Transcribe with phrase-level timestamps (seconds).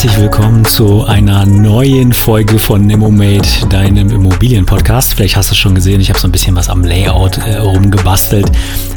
[0.00, 5.12] Herzlich willkommen zu einer neuen Folge von ImmoMate, deinem Immobilienpodcast.
[5.12, 7.56] Vielleicht hast du es schon gesehen, ich habe so ein bisschen was am Layout äh,
[7.58, 8.50] rumgebastelt.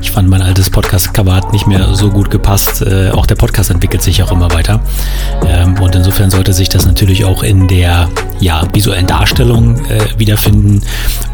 [0.04, 2.82] Ich fand mein altes Podcast-Cover hat nicht mehr so gut gepasst.
[2.82, 4.82] Äh, auch der Podcast entwickelt sich auch immer weiter.
[5.48, 8.10] Ähm, und insofern sollte sich das natürlich auch in der
[8.42, 10.82] ja, visuellen Darstellung äh, wiederfinden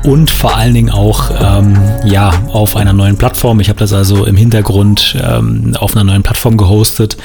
[0.03, 3.59] und vor allen Dingen auch ähm, ja, auf einer neuen Plattform.
[3.59, 7.17] Ich habe das also im Hintergrund ähm, auf einer neuen Plattform gehostet.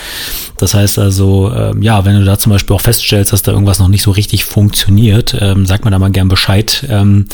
[0.57, 3.79] Das heißt also, ähm, ja, wenn du da zum Beispiel auch feststellst, dass da irgendwas
[3.79, 6.87] noch nicht so richtig funktioniert, ähm, sag mir da mal gern Bescheid.
[6.89, 7.27] Ähm,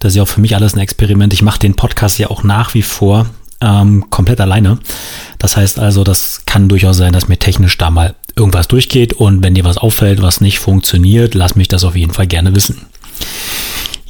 [0.00, 1.32] das ist ja auch für mich alles ein Experiment.
[1.32, 3.26] Ich mache den Podcast ja auch nach wie vor
[3.62, 4.78] ähm, komplett alleine.
[5.38, 9.42] Das heißt also, das kann durchaus sein, dass mir technisch da mal irgendwas durchgeht und
[9.42, 12.86] wenn dir was auffällt, was nicht funktioniert, lass mich das auf jeden Fall gerne wissen.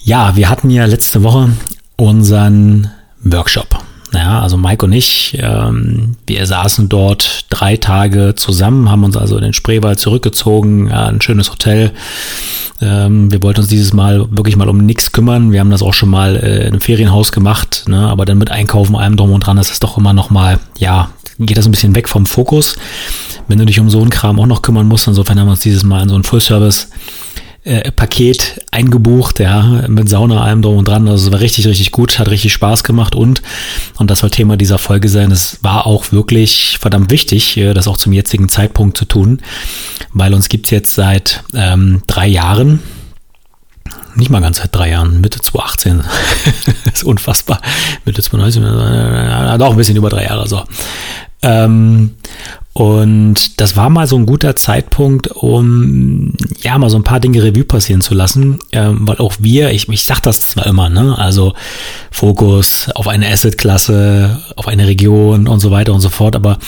[0.05, 1.51] Ja, wir hatten ja letzte Woche
[1.97, 2.91] unseren
[3.23, 3.83] Workshop.
[4.15, 9.37] Ja, also Mike und ich, ähm, wir saßen dort drei Tage zusammen, haben uns also
[9.37, 11.93] in den Spreewald zurückgezogen, ja, ein schönes Hotel.
[12.83, 15.53] Ähm, wir wollten uns dieses Mal wirklich mal um nichts kümmern.
[15.53, 18.09] Wir haben das auch schon mal äh, in einem Ferienhaus gemacht, ne?
[18.09, 21.11] aber dann mit Einkaufen, allem drum und dran, ist das doch immer noch mal, ja,
[21.39, 22.77] geht das ein bisschen weg vom Fokus.
[23.49, 25.61] Wenn du dich um so einen Kram auch noch kümmern musst, insofern haben wir uns
[25.61, 26.89] dieses Mal in so einen Full-Service
[27.65, 31.07] äh, Paket eingebucht, ja, mit Sauna, allem drum und dran.
[31.09, 33.43] Also es war richtig, richtig gut, hat richtig Spaß gemacht und,
[33.99, 37.87] und das soll Thema dieser Folge sein, es war auch wirklich verdammt wichtig, äh, das
[37.87, 39.41] auch zum jetzigen Zeitpunkt zu tun,
[40.13, 42.81] weil uns gibt's jetzt seit ähm, drei Jahren,
[44.15, 46.03] nicht mal ganz seit drei Jahren, Mitte 2018.
[46.93, 47.61] ist unfassbar.
[48.05, 50.63] Mitte 2019, äh, doch ein bisschen über drei Jahre so.
[51.43, 52.15] Ähm,
[52.75, 57.43] und das war mal so ein guter Zeitpunkt, um ja mal so ein paar Dinge
[57.43, 61.19] Revue passieren zu lassen, ähm, weil auch wir, ich, ich sag das zwar immer, ne,
[61.19, 61.53] also
[62.11, 66.59] Fokus auf eine Assetklasse, auf eine Region und so weiter und so fort, aber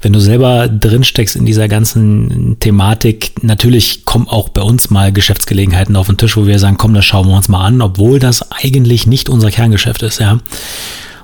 [0.00, 5.12] wenn du selber drin steckst in dieser ganzen Thematik, natürlich kommen auch bei uns mal
[5.12, 8.20] Geschäftsgelegenheiten auf den Tisch, wo wir sagen, komm, das schauen wir uns mal an, obwohl
[8.20, 10.38] das eigentlich nicht unser Kerngeschäft ist, ja.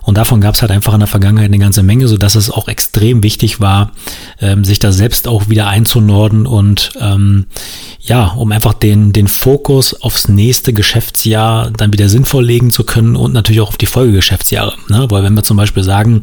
[0.04, 2.50] Und davon gab es halt einfach in der Vergangenheit eine ganze Menge, so dass es
[2.50, 3.92] auch extrem wichtig war,
[4.41, 7.47] ähm, sich da selbst auch wieder einzunorden und ähm,
[8.00, 13.16] ja, um einfach den, den Fokus aufs nächste Geschäftsjahr dann wieder sinnvoll legen zu können
[13.16, 14.75] und natürlich auch auf die Folgegeschäftsjahre.
[14.88, 15.06] Ne?
[15.09, 16.22] Weil wenn wir zum Beispiel sagen,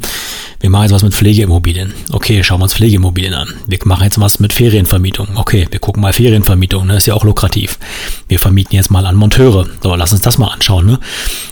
[0.59, 1.91] wir machen jetzt was mit Pflegeimmobilien.
[2.11, 3.49] Okay, schauen wir uns Pflegeimmobilien an.
[3.65, 5.29] Wir machen jetzt was mit Ferienvermietung.
[5.33, 6.97] Okay, wir gucken mal Ferienvermietung, ne?
[6.97, 7.79] ist ja auch lukrativ.
[8.27, 9.65] Wir vermieten jetzt mal an Monteure.
[9.81, 10.85] So, lass uns das mal anschauen.
[10.85, 10.99] Ne?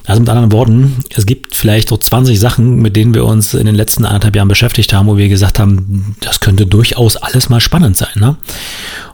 [0.06, 3.66] Also mit anderen Worten, es gibt vielleicht so 20 Sachen, mit denen wir uns in
[3.66, 7.59] den letzten anderthalb Jahren beschäftigt haben, wo wir gesagt haben, das könnte durchaus alles mal
[7.59, 8.09] spannend sein.
[8.16, 8.35] Ne?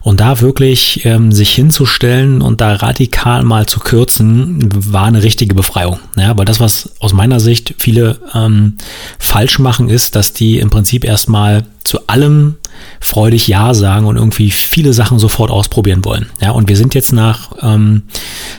[0.05, 5.55] Und da wirklich ähm, sich hinzustellen und da radikal mal zu kürzen, war eine richtige
[5.55, 5.99] Befreiung.
[6.16, 8.75] Ja, weil das, was aus meiner Sicht viele ähm,
[9.17, 12.55] falsch machen, ist, dass die im Prinzip erstmal zu allem
[12.99, 16.27] freudig Ja sagen und irgendwie viele Sachen sofort ausprobieren wollen.
[16.41, 18.03] Ja, und wir sind jetzt nach, ähm,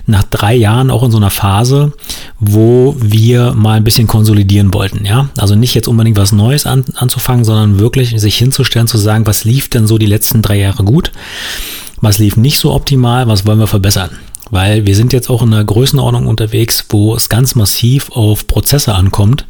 [0.07, 1.93] nach drei Jahren auch in so einer Phase,
[2.39, 5.05] wo wir mal ein bisschen konsolidieren wollten.
[5.05, 9.27] Ja, also nicht jetzt unbedingt was Neues an, anzufangen, sondern wirklich sich hinzustellen, zu sagen,
[9.27, 11.13] was lief denn so die letzten drei Jahre gut?
[12.01, 13.27] Was lief nicht so optimal?
[13.29, 14.11] Was wollen wir verbessern?
[14.51, 18.95] Weil wir sind jetzt auch in einer Größenordnung unterwegs, wo es ganz massiv auf Prozesse
[18.95, 19.47] ankommt.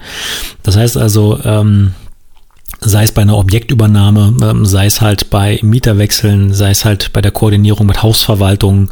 [0.63, 1.93] Das heißt also, ähm,
[2.81, 7.21] sei es bei einer Objektübernahme, ähm, sei es halt bei Mieterwechseln, sei es halt bei
[7.21, 8.91] der Koordinierung mit Hausverwaltung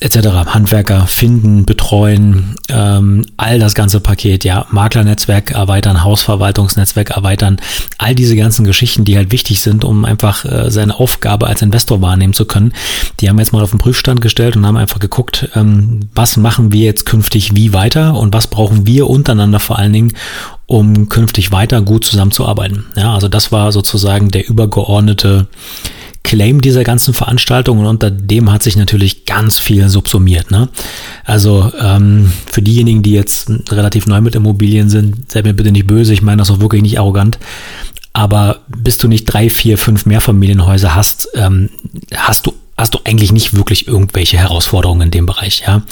[0.00, 0.28] etc.
[0.46, 7.58] Handwerker finden, betreuen, ähm, all das ganze Paket, ja, Maklernetzwerk erweitern, Hausverwaltungsnetzwerk erweitern,
[7.98, 12.00] all diese ganzen Geschichten, die halt wichtig sind, um einfach äh, seine Aufgabe als Investor
[12.00, 12.72] wahrnehmen zu können,
[13.20, 16.72] die haben jetzt mal auf den Prüfstand gestellt und haben einfach geguckt, ähm, was machen
[16.72, 20.12] wir jetzt künftig wie weiter und was brauchen wir untereinander vor allen Dingen,
[20.66, 22.84] um künftig weiter gut zusammenzuarbeiten.
[22.94, 25.48] Ja, also das war sozusagen der übergeordnete
[26.22, 30.50] Claim dieser ganzen Veranstaltung und unter dem hat sich natürlich ganz viel subsumiert.
[30.50, 30.68] Ne?
[31.24, 35.86] Also ähm, für diejenigen, die jetzt relativ neu mit Immobilien sind, seid mir bitte nicht
[35.86, 37.38] böse, ich meine das auch wirklich nicht arrogant.
[38.12, 41.70] Aber bis du nicht drei, vier, fünf Mehrfamilienhäuser hast, ähm,
[42.14, 45.82] hast du hast du eigentlich nicht wirklich irgendwelche Herausforderungen in dem Bereich, ja.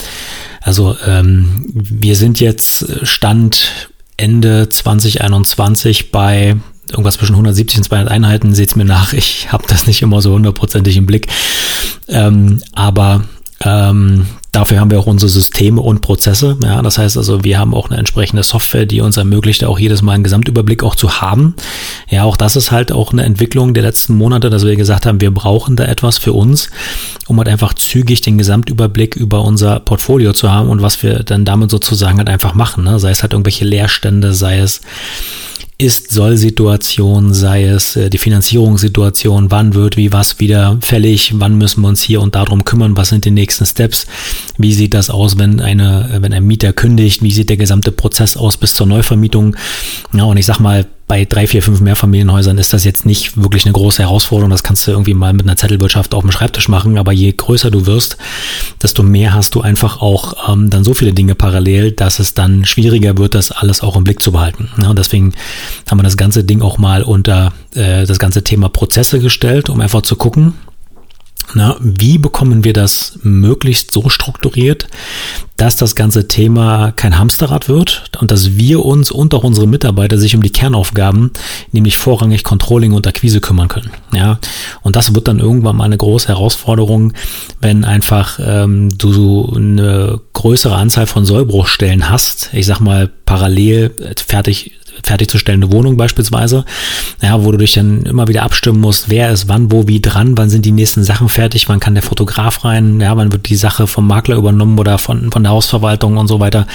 [0.61, 6.56] Also ähm, wir sind jetzt Stand Ende 2021 bei
[6.91, 8.55] irgendwas zwischen 170 und 200 Einheiten.
[8.55, 11.29] Seht's mir nach, ich habe das nicht immer so hundertprozentig im Blick.
[12.09, 13.25] Ähm, aber
[13.65, 16.59] ähm, dafür haben wir auch unsere Systeme und Prozesse.
[16.62, 20.03] Ja, das heißt also, wir haben auch eine entsprechende Software, die uns ermöglicht, auch jedes
[20.03, 21.55] Mal einen Gesamtüberblick auch zu haben.
[22.09, 25.21] Ja, auch das ist halt auch eine Entwicklung der letzten Monate, dass wir gesagt haben,
[25.21, 26.71] wir brauchen da etwas für uns,
[27.27, 31.44] um halt einfach zügig den Gesamtüberblick über unser Portfolio zu haben und was wir dann
[31.44, 32.85] damit sozusagen halt einfach machen.
[32.85, 32.99] Ne?
[32.99, 34.81] Sei es halt irgendwelche Leerstände, sei es
[35.78, 41.88] Ist-Soll-Situation, sei es äh, die Finanzierungssituation, wann wird wie was wieder fällig, wann müssen wir
[41.88, 44.06] uns hier und darum kümmern, was sind die nächsten Steps,
[44.56, 48.38] wie sieht das aus, wenn eine, wenn ein Mieter kündigt, wie sieht der gesamte Prozess
[48.38, 49.55] aus bis zur Neuvermietung.
[50.14, 53.64] Ja, und ich sag mal, bei drei, vier, fünf Mehrfamilienhäusern ist das jetzt nicht wirklich
[53.64, 54.50] eine große Herausforderung.
[54.50, 56.99] Das kannst du irgendwie mal mit einer Zettelwirtschaft auf dem Schreibtisch machen.
[56.99, 58.17] Aber je größer du wirst,
[58.82, 62.64] desto mehr hast du einfach auch ähm, dann so viele Dinge parallel, dass es dann
[62.64, 64.69] schwieriger wird, das alles auch im Blick zu behalten.
[64.82, 65.32] Ja, und deswegen
[65.88, 69.81] haben wir das ganze Ding auch mal unter äh, das ganze Thema Prozesse gestellt, um
[69.81, 70.55] einfach zu gucken,
[71.54, 74.87] na, wie bekommen wir das möglichst so strukturiert,
[75.56, 80.19] dass das ganze Thema kein Hamsterrad wird und dass wir uns und auch unsere Mitarbeiter
[80.19, 81.31] sich um die Kernaufgaben,
[81.72, 83.90] nämlich vorrangig Controlling und Akquise kümmern können.
[84.12, 84.38] Ja,
[84.82, 87.14] und das wird dann irgendwann mal eine große Herausforderung,
[87.60, 92.50] wenn einfach ähm, du eine größere Anzahl von Sollbruchstellen hast.
[92.52, 94.72] Ich sag mal parallel fertig
[95.06, 96.64] fertigzustellende Wohnung beispielsweise,
[97.23, 100.37] ja, wo du dich dann immer wieder abstimmen musst, wer ist wann, wo, wie dran,
[100.37, 103.56] wann sind die nächsten Sachen fertig, wann kann der Fotograf rein, ja, wann wird die
[103.56, 106.67] Sache vom Makler übernommen oder von, von der Hausverwaltung und so weiter.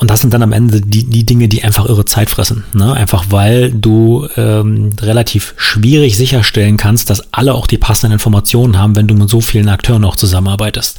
[0.00, 2.64] Und das sind dann am Ende die, die Dinge, die einfach irre Zeit fressen.
[2.72, 2.94] Ne?
[2.94, 8.96] Einfach weil du ähm, relativ schwierig sicherstellen kannst, dass alle auch die passenden Informationen haben,
[8.96, 10.98] wenn du mit so vielen Akteuren auch zusammenarbeitest.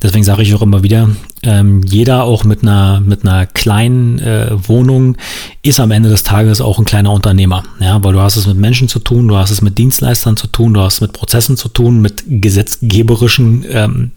[0.00, 1.10] Deswegen sage ich auch immer wieder,
[1.42, 5.16] ähm, jeder auch mit einer, mit einer kleinen äh, Wohnung
[5.62, 7.64] ist am Ende des Tages auch ein kleiner Unternehmer.
[7.80, 10.46] Ja, weil du hast es mit Menschen zu tun, du hast es mit Dienstleistern zu
[10.46, 14.10] tun, du hast es mit Prozessen zu tun, mit gesetzgeberischen ähm,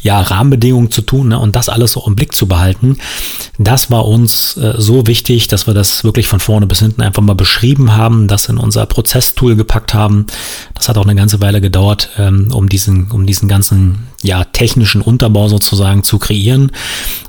[0.00, 2.98] ja, Rahmenbedingungen zu tun ne, und das alles so im Blick zu behalten.
[3.58, 7.22] Das war uns äh, so wichtig, dass wir das wirklich von vorne bis hinten einfach
[7.22, 10.26] mal beschrieben haben, das in unser Prozesstool gepackt haben.
[10.74, 15.00] Das hat auch eine ganze Weile gedauert, ähm, um diesen, um diesen ganzen ja, technischen
[15.00, 16.72] Unterbau sozusagen zu kreieren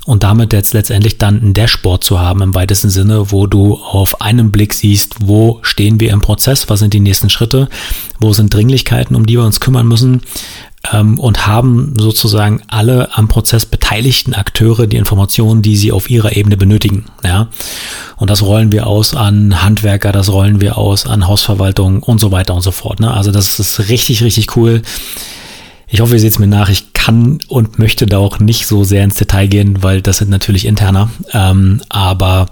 [0.06, 4.20] und damit jetzt letztendlich dann ein Dashboard zu haben im weitesten Sinne, wo du auf
[4.20, 7.68] einen Blick siehst, wo stehen wir im Prozess, was sind die nächsten Schritte,
[8.18, 10.22] wo sind Dringlichkeiten, um die wir uns kümmern müssen,
[10.92, 16.56] und haben sozusagen alle am Prozess beteiligten Akteure die Informationen, die sie auf ihrer Ebene
[16.56, 17.04] benötigen.
[17.22, 17.48] Ja?
[18.16, 22.32] Und das rollen wir aus an Handwerker, das rollen wir aus an Hausverwaltung und so
[22.32, 22.98] weiter und so fort.
[22.98, 23.12] Ne?
[23.12, 24.80] Also das ist richtig, richtig cool.
[25.86, 26.70] Ich hoffe, ihr seht es mir nach.
[26.70, 30.28] Ich kann und möchte da auch nicht so sehr ins Detail gehen, weil das sind
[30.28, 31.10] natürlich interner.
[31.32, 32.50] Ähm, aber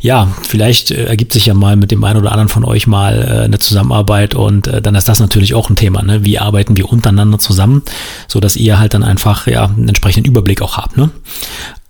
[0.00, 3.22] ja, vielleicht äh, ergibt sich ja mal mit dem einen oder anderen von euch mal
[3.22, 6.02] äh, eine Zusammenarbeit und äh, dann ist das natürlich auch ein Thema.
[6.02, 6.24] Ne?
[6.24, 7.82] Wie arbeiten wir untereinander zusammen,
[8.26, 10.96] so dass ihr halt dann einfach ja einen entsprechenden Überblick auch habt.
[10.96, 11.10] Ne?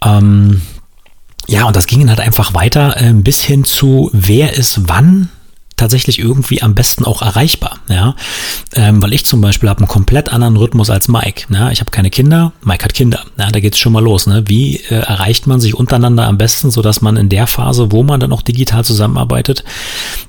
[0.04, 0.60] Ähm,
[1.46, 5.30] ja, und das ging halt einfach weiter äh, bis hin zu, wer ist wann
[5.76, 8.14] tatsächlich irgendwie am besten auch erreichbar, ja,
[8.74, 11.90] ähm, weil ich zum Beispiel habe einen komplett anderen Rhythmus als Mike, ja, ich habe
[11.90, 15.46] keine Kinder, Mike hat Kinder, ja, da geht's schon mal los, ne, wie äh, erreicht
[15.46, 18.42] man sich untereinander am besten, so dass man in der Phase, wo man dann auch
[18.42, 19.64] digital zusammenarbeitet,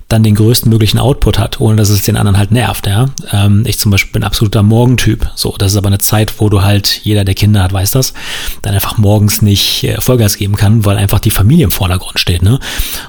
[0.08, 2.86] dann den größten möglichen Output hat, ohne dass es den anderen halt nervt.
[2.86, 3.08] Ja?
[3.32, 5.32] Ähm, ich zum Beispiel bin absoluter Morgentyp.
[5.36, 8.14] So, das ist aber eine Zeit, wo du halt, jeder, der Kinder hat, weiß das,
[8.62, 12.44] dann einfach morgens nicht äh, Vollgas geben kann, weil einfach die Familie im Vordergrund steht.
[12.44, 12.60] Ne?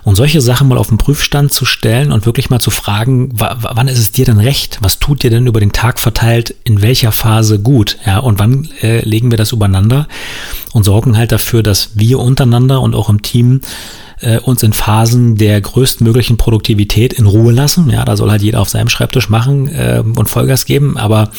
[0.04, 3.88] Und solche Sachen mal auf den Prüfstand zu stellen und wirklich mal zu fragen, wann
[3.88, 4.78] ist es dir denn recht?
[4.80, 7.98] Was tut dir denn über den Tag verteilt in welcher Phase gut?
[8.06, 8.18] Ja?
[8.20, 10.08] Und wann äh, legen wir das übereinander
[10.72, 13.60] und sorgen halt dafür, dass wir untereinander und auch im Team
[14.20, 17.90] äh, uns in Phasen der größtmöglichen Produktivität in Ruhe lassen.
[17.90, 20.96] Ja, da soll halt jeder auf seinem Schreibtisch machen äh, und Vollgas geben.
[20.96, 21.30] Aber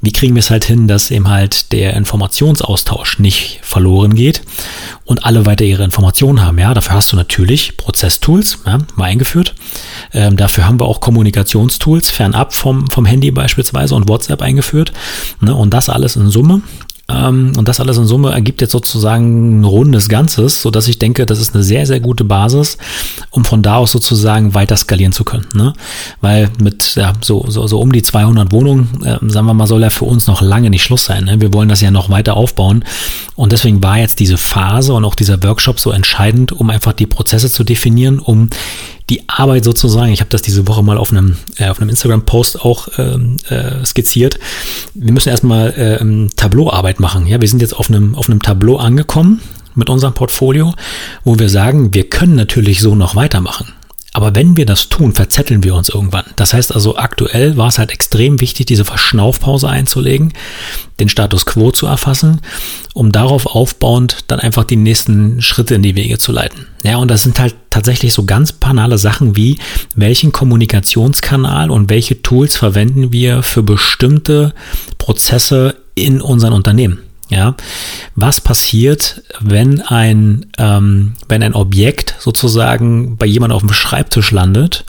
[0.00, 4.42] wie kriegen wir es halt hin, dass eben halt der Informationsaustausch nicht verloren geht
[5.04, 6.58] und alle weiter ihre Informationen haben?
[6.58, 9.54] Ja, dafür hast du natürlich Prozesstools, ja, mal eingeführt.
[10.12, 14.92] Ähm, dafür haben wir auch Kommunikationstools fernab vom, vom Handy beispielsweise und WhatsApp eingeführt.
[15.40, 16.62] Ne, und das alles in Summe
[17.10, 21.24] und das alles in Summe ergibt jetzt sozusagen ein rundes Ganzes, so dass ich denke,
[21.24, 22.76] das ist eine sehr, sehr gute Basis,
[23.30, 25.46] um von da aus sozusagen weiter skalieren zu können.
[25.54, 25.72] Ne?
[26.20, 29.80] Weil mit ja, so, so, so um die 200 Wohnungen, äh, sagen wir mal, soll
[29.80, 31.24] ja für uns noch lange nicht Schluss sein.
[31.24, 31.40] Ne?
[31.40, 32.84] Wir wollen das ja noch weiter aufbauen.
[33.36, 37.06] Und deswegen war jetzt diese Phase und auch dieser Workshop so entscheidend, um einfach die
[37.06, 38.50] Prozesse zu definieren, um
[39.08, 42.60] die Arbeit sozusagen, ich habe das diese Woche mal auf einem, äh, auf einem Instagram-Post
[42.62, 44.38] auch ähm, äh, skizziert.
[44.94, 47.26] Wir müssen erstmal äh, Tableauarbeit machen.
[47.26, 49.40] Ja, wir sind jetzt auf einem, auf einem Tableau angekommen
[49.74, 50.74] mit unserem Portfolio,
[51.24, 53.72] wo wir sagen, wir können natürlich so noch weitermachen.
[54.18, 56.24] Aber wenn wir das tun, verzetteln wir uns irgendwann.
[56.34, 60.32] Das heißt also, aktuell war es halt extrem wichtig, diese Verschnaufpause einzulegen,
[60.98, 62.40] den Status quo zu erfassen,
[62.94, 66.66] um darauf aufbauend dann einfach die nächsten Schritte in die Wege zu leiten.
[66.82, 69.60] Ja, und das sind halt tatsächlich so ganz banale Sachen wie,
[69.94, 74.52] welchen Kommunikationskanal und welche Tools verwenden wir für bestimmte
[74.98, 76.98] Prozesse in unseren Unternehmen.
[77.30, 77.56] Ja,
[78.14, 84.86] was passiert, wenn ein, ähm, wenn ein Objekt sozusagen bei jemandem auf dem Schreibtisch landet,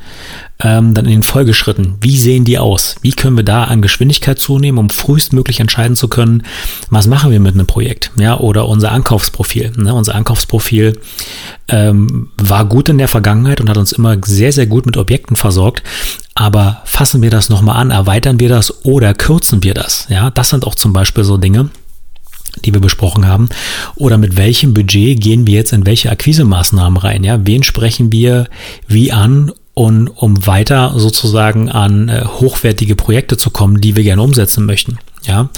[0.61, 1.95] ähm, dann in den Folgeschritten?
[1.99, 2.95] Wie sehen die aus?
[3.01, 6.43] Wie können wir da an Geschwindigkeit zunehmen, um frühestmöglich entscheiden zu können,
[6.89, 8.11] was machen wir mit einem Projekt?
[8.17, 9.73] Ja, oder unser Ankaufsprofil.
[9.75, 9.93] Ne?
[9.93, 10.97] Unser Ankaufsprofil
[11.67, 15.35] ähm, war gut in der Vergangenheit und hat uns immer sehr, sehr gut mit Objekten
[15.35, 15.83] versorgt.
[16.35, 20.07] Aber fassen wir das nochmal an, erweitern wir das oder kürzen wir das?
[20.09, 21.69] Ja, das sind auch zum Beispiel so Dinge
[22.65, 23.49] die wir besprochen haben,
[23.95, 27.23] oder mit welchem Budget gehen wir jetzt in welche Akquisemaßnahmen rein?
[27.23, 28.47] Ja, wen sprechen wir
[28.87, 34.21] wie an und um weiter sozusagen an äh, hochwertige Projekte zu kommen, die wir gerne
[34.21, 34.99] umsetzen möchten.
[35.23, 35.49] Ja,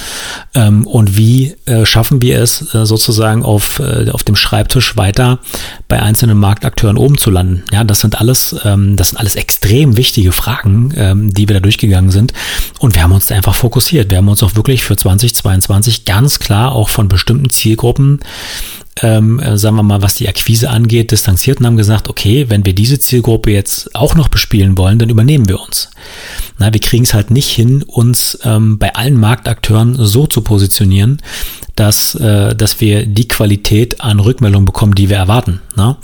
[0.56, 5.40] ähm, und wie äh, schaffen wir es äh, sozusagen auf, äh, auf dem Schreibtisch weiter
[5.88, 7.64] bei einzelnen Marktakteuren oben zu landen?
[7.72, 11.60] Ja, das sind alles, ähm, das sind alles extrem wichtige Fragen, ähm, die wir da
[11.60, 12.34] durchgegangen sind.
[12.80, 14.10] Und wir haben uns da einfach fokussiert.
[14.10, 18.20] Wir haben uns auch wirklich für 2022 ganz klar auch von bestimmten Zielgruppen
[19.02, 22.66] ähm, äh, sagen wir mal, was die Akquise angeht, distanziert und haben gesagt, okay, wenn
[22.66, 25.90] wir diese Zielgruppe jetzt auch noch bespielen wollen, dann übernehmen wir uns.
[26.58, 31.20] Na, wir kriegen es halt nicht hin, uns ähm, bei allen Marktakteuren so zu positionieren,
[31.76, 35.62] dass, äh, dass wir die Qualität an Rückmeldungen bekommen, die wir erwarten.
[35.76, 35.96] Ne?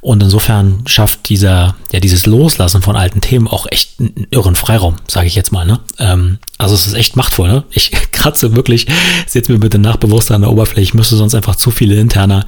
[0.00, 4.96] Und insofern schafft dieser, ja, dieses Loslassen von alten Themen auch echt einen irren Freiraum,
[5.08, 5.66] sage ich jetzt mal.
[5.66, 5.80] Ne?
[5.98, 7.48] Ähm, also es ist echt machtvoll.
[7.48, 7.64] Ne?
[7.70, 8.86] Ich kratze wirklich,
[9.26, 11.96] setz mir bitte nachbewusst an der Oberfläche, ich müsste sonst einfach zu viele
[12.36, 12.46] interner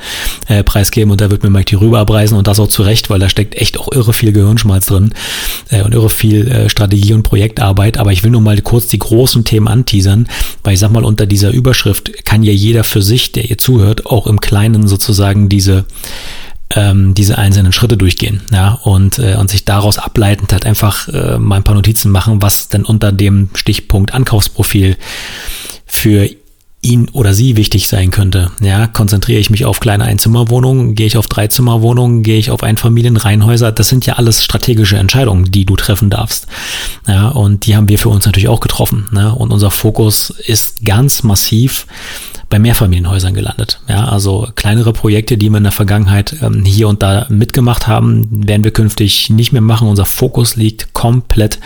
[0.49, 3.19] äh, preisgeben und da wird mir Mike die rüber abreißen und das auch zurecht, weil
[3.19, 5.13] da steckt echt auch irre viel Gehirnschmalz drin
[5.71, 7.99] äh, und irre viel äh, Strategie und Projektarbeit.
[7.99, 10.29] Aber ich will nur mal kurz die großen Themen anteasern,
[10.65, 14.07] weil ich sag mal, unter dieser Überschrift kann ja jeder für sich, der ihr zuhört,
[14.07, 15.85] auch im Kleinen sozusagen diese
[16.77, 21.39] ähm, diese einzelnen Schritte durchgehen, ja, und, äh, und sich daraus ableitend halt einfach äh,
[21.39, 24.99] mal ein paar Notizen machen, was denn unter dem Stichpunkt Ankaufsprofil
[25.87, 26.29] für
[26.81, 28.53] ihn oder sie wichtig sein könnte.
[28.61, 33.73] Ja, konzentriere ich mich auf kleine Einzimmerwohnungen, gehe ich auf Dreizimmerwohnungen, gehe ich auf Einfamilienreihenhäuser.
[33.73, 36.47] Das sind ja alles strategische Entscheidungen, die du treffen darfst.
[37.07, 39.09] Ja, und die haben wir für uns natürlich auch getroffen.
[39.11, 39.35] Ne?
[39.35, 41.87] Und unser Fokus ist ganz massiv
[42.49, 43.81] bei Mehrfamilienhäusern gelandet.
[43.89, 48.29] Ja, also kleinere Projekte, die wir in der Vergangenheit ähm, hier und da mitgemacht haben,
[48.31, 49.89] werden wir künftig nicht mehr machen.
[49.89, 51.59] Unser Fokus liegt komplett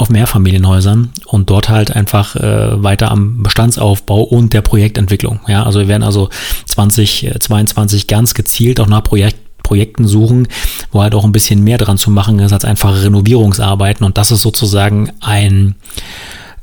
[0.00, 5.40] auf Mehrfamilienhäusern und dort halt einfach äh, weiter am Bestandsaufbau und der Projektentwicklung.
[5.46, 6.30] Ja, also wir werden also
[6.66, 10.48] 2022 ganz gezielt auch nach Projekt Projekten suchen,
[10.90, 14.30] wo halt auch ein bisschen mehr dran zu machen ist als einfache Renovierungsarbeiten und das
[14.30, 15.76] ist sozusagen ein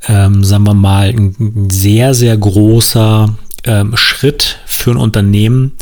[0.08, 3.34] ähm, sagen wir mal, ein sehr, sehr großer
[3.68, 5.72] ähm, Schritt für ein Unternehmen,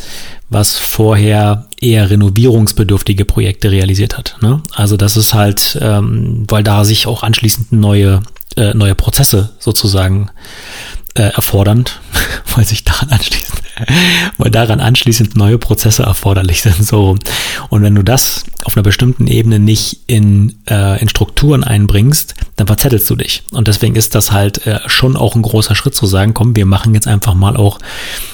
[0.51, 4.37] was vorher eher renovierungsbedürftige Projekte realisiert hat.
[4.43, 4.63] Ne?
[4.75, 8.21] Also das ist halt, ähm, weil da sich auch anschließend neue,
[8.57, 10.31] äh, neue Prozesse sozusagen
[11.15, 12.01] äh, erfordernd,
[12.55, 13.63] weil sich daran anschließend,
[14.39, 16.85] weil daran anschließend neue Prozesse erforderlich sind.
[16.85, 17.17] So.
[17.69, 22.67] Und wenn du das auf einer bestimmten Ebene nicht in, äh, in Strukturen einbringst, dann
[22.67, 23.43] verzettelst du dich.
[23.51, 26.67] Und deswegen ist das halt äh, schon auch ein großer Schritt zu sagen, komm, wir
[26.67, 27.79] machen jetzt einfach mal auch,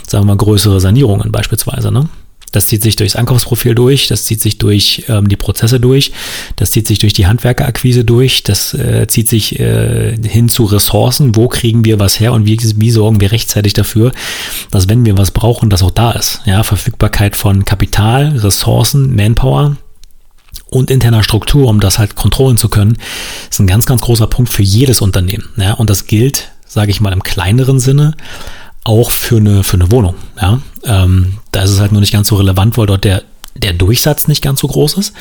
[0.07, 1.91] sagen wir mal, größere Sanierungen beispielsweise.
[1.91, 2.09] Ne?
[2.53, 6.13] Das zieht sich durchs Ankaufsprofil durch, das zieht sich durch ähm, die Prozesse durch,
[6.57, 11.35] das zieht sich durch die Handwerkerakquise durch, das äh, zieht sich äh, hin zu Ressourcen.
[11.35, 14.13] Wo kriegen wir was her und wie, wie sorgen wir rechtzeitig dafür,
[14.71, 16.43] dass wenn wir was brauchen, das auch da ist.
[16.45, 19.77] Ja, Verfügbarkeit von Kapital, Ressourcen, Manpower
[20.69, 22.99] und interner Struktur, um das halt kontrollen zu können,
[23.51, 25.49] ist ein ganz, ganz großer Punkt für jedes Unternehmen.
[25.57, 28.15] Ja, und das gilt, sage ich mal, im kleineren Sinne
[28.85, 30.15] auch für eine, für eine Wohnung.
[30.41, 30.61] Ja?
[30.85, 33.23] Ähm, da ist es halt nur nicht ganz so relevant, weil dort der,
[33.55, 35.13] der Durchsatz nicht ganz so groß ist.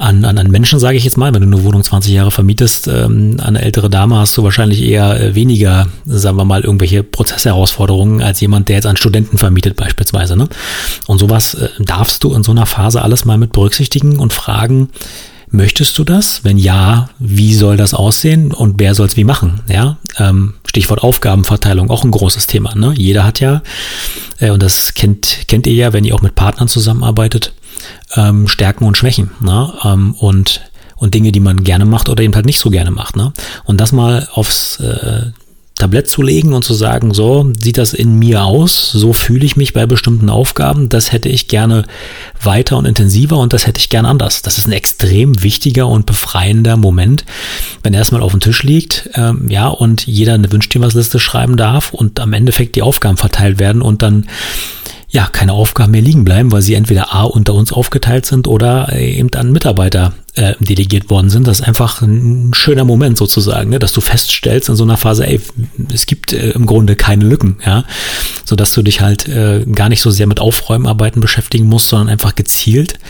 [0.00, 2.86] An, an, an Menschen sage ich jetzt mal, wenn du eine Wohnung 20 Jahre vermietest,
[2.86, 7.02] ähm, an eine ältere Dame hast du wahrscheinlich eher äh, weniger, sagen wir mal, irgendwelche
[7.02, 10.36] Prozessherausforderungen als jemand, der jetzt an Studenten vermietet beispielsweise.
[10.36, 10.48] Ne?
[11.08, 14.90] Und sowas äh, darfst du in so einer Phase alles mal mit berücksichtigen und fragen,
[15.50, 16.44] Möchtest du das?
[16.44, 19.60] Wenn ja, wie soll das aussehen und wer soll es wie machen?
[19.66, 22.74] Ja, ähm, Stichwort Aufgabenverteilung, auch ein großes Thema.
[22.74, 22.92] Ne?
[22.94, 23.62] Jeder hat ja,
[24.38, 27.54] äh, und das kennt, kennt ihr ja, wenn ihr auch mit Partnern zusammenarbeitet,
[28.16, 29.30] ähm, Stärken und Schwächen.
[29.40, 29.72] Ne?
[29.84, 30.62] Ähm, und
[30.96, 33.16] und Dinge, die man gerne macht oder eben halt nicht so gerne macht.
[33.16, 33.32] Ne?
[33.64, 35.26] Und das mal aufs äh,
[35.78, 39.56] Tablett zu legen und zu sagen, so sieht das in mir aus, so fühle ich
[39.56, 41.84] mich bei bestimmten Aufgaben, das hätte ich gerne
[42.42, 44.42] weiter und intensiver und das hätte ich gern anders.
[44.42, 47.24] Das ist ein extrem wichtiger und befreiender Moment,
[47.82, 51.18] wenn erstmal auf dem Tisch liegt, ähm, ja, und jeder eine Wünsch dir was Liste
[51.18, 54.26] schreiben darf und am Endeffekt die Aufgaben verteilt werden und dann
[55.18, 58.92] ja, keine Aufgaben mehr liegen bleiben, weil sie entweder A unter uns aufgeteilt sind oder
[58.92, 61.48] äh, eben an Mitarbeiter äh, delegiert worden sind.
[61.48, 63.80] Das ist einfach ein schöner Moment sozusagen, ne?
[63.80, 65.40] dass du feststellst in so einer Phase, ey,
[65.92, 67.82] es gibt äh, im Grunde keine Lücken, ja,
[68.44, 72.10] so dass du dich halt äh, gar nicht so sehr mit Aufräumarbeiten beschäftigen musst, sondern
[72.10, 73.00] einfach gezielt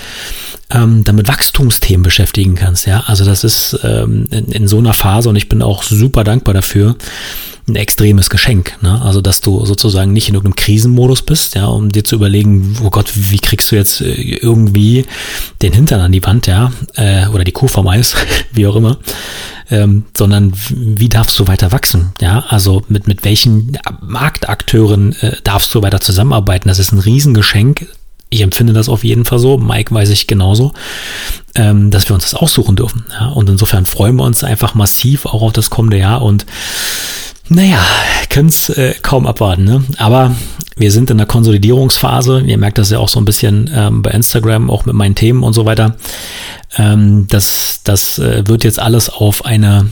[0.71, 3.05] ähm, damit Wachstumsthemen beschäftigen kannst, ja.
[3.07, 6.55] Also das ist ähm, in, in so einer Phase und ich bin auch super dankbar
[6.55, 6.97] dafür,
[7.69, 8.77] ein extremes Geschenk.
[8.83, 9.01] Ne?
[9.03, 12.91] Also, dass du sozusagen nicht in irgendeinem Krisenmodus bist, ja, um dir zu überlegen, oh
[12.91, 15.05] Gott, wie kriegst du jetzt äh, irgendwie
[15.63, 18.15] den Hintern an die Wand, ja, äh, oder die Kuh vom Eis,
[18.53, 18.99] wie auch immer,
[19.71, 25.75] ähm, sondern wie darfst du weiter wachsen, ja, also mit, mit welchen Marktakteuren äh, darfst
[25.75, 26.69] du weiter zusammenarbeiten.
[26.69, 27.87] Das ist ein Riesengeschenk.
[28.31, 29.57] Ich empfinde das auf jeden Fall so.
[29.57, 30.75] Mike weiß ich genauso,
[31.55, 33.07] ähm, dass wir uns das aussuchen dürfen.
[33.11, 33.29] Ja?
[33.29, 36.45] Und insofern freuen wir uns einfach massiv auch auf das kommende Jahr und
[37.49, 37.81] naja,
[38.31, 39.65] können es äh, kaum abwarten.
[39.65, 39.85] Ne?
[39.97, 40.35] Aber
[40.77, 42.43] wir sind in der Konsolidierungsphase.
[42.47, 45.43] Ihr merkt das ja auch so ein bisschen ähm, bei Instagram, auch mit meinen Themen
[45.43, 45.97] und so weiter.
[46.77, 49.91] Ähm, das das äh, wird jetzt alles auf eine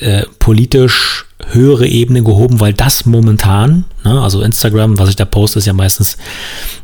[0.00, 5.58] äh, politisch höhere Ebene gehoben, weil das momentan, ne, also Instagram, was ich da poste,
[5.58, 6.16] ist ja meistens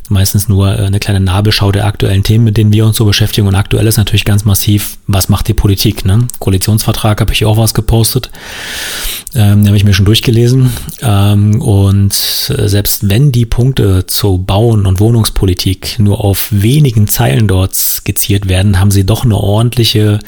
[0.09, 3.47] meistens nur äh, eine kleine Nabelschau der aktuellen Themen, mit denen wir uns so beschäftigen.
[3.47, 6.05] Und aktuell ist natürlich ganz massiv, was macht die Politik?
[6.05, 6.27] Ne?
[6.39, 8.29] Koalitionsvertrag habe ich auch was gepostet.
[9.33, 10.71] Ähm, den habe ich mir schon durchgelesen.
[11.01, 12.13] Ähm, und
[12.57, 18.47] äh, selbst wenn die Punkte zu Bauen und Wohnungspolitik nur auf wenigen Zeilen dort skizziert
[18.47, 20.19] werden, haben sie doch eine ordentliche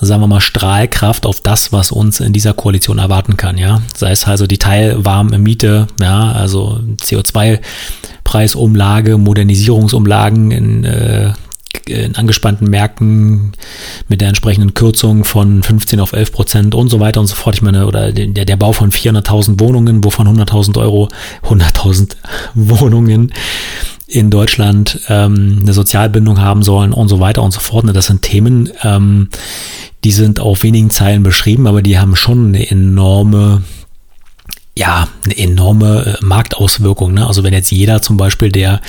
[0.00, 3.82] sagen wir mal, Strahlkraft auf das, was uns in dieser Koalition erwarten kann, ja.
[3.96, 11.32] Sei es also die teilwarme Miete, ja, also CO2-Preisumlage, Modernisierungsumlagen in, äh,
[11.86, 13.52] in angespannten Märkten
[14.08, 17.56] mit der entsprechenden Kürzung von 15 auf 11 Prozent und so weiter und so fort.
[17.56, 21.08] Ich meine, oder der, der Bau von 400.000 Wohnungen, wovon 100.000 Euro,
[21.42, 22.16] 100.000
[22.54, 23.32] Wohnungen
[24.14, 27.84] in Deutschland ähm, eine Sozialbindung haben sollen und so weiter und so fort.
[27.84, 29.28] Ne, das sind Themen, ähm,
[30.04, 33.62] die sind auf wenigen Zeilen beschrieben, aber die haben schon eine enorme
[34.76, 37.14] ja, eine enorme äh, Marktauswirkung.
[37.14, 37.26] Ne?
[37.26, 38.80] Also wenn jetzt jeder zum Beispiel, der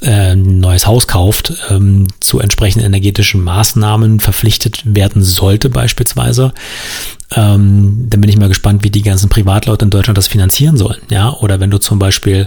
[0.00, 6.54] äh, ein neues Haus kauft, ähm, zu entsprechenden energetischen Maßnahmen verpflichtet werden sollte beispielsweise,
[7.34, 11.00] ähm, dann bin ich mal gespannt, wie die ganzen Privatleute in Deutschland das finanzieren sollen.
[11.10, 12.46] Ja, oder wenn du zum Beispiel